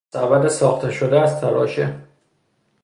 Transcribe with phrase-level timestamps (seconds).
[0.13, 1.95] سبد ساخته شده از تراشه